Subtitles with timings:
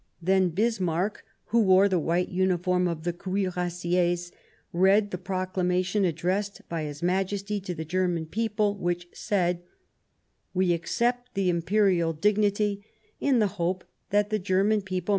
[0.19, 4.31] Then Bismarck, who wore the white uni form of the Cuirassiers,
[4.73, 9.61] read the proclamation ad dressed by his Majesty to the German people, which said:"
[10.55, 12.83] We accept the Imperial dignity
[13.19, 15.09] in the hope that the German people m.